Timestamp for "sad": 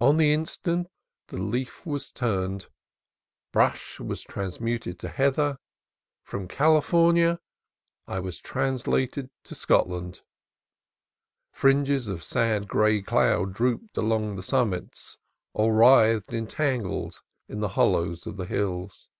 12.24-12.68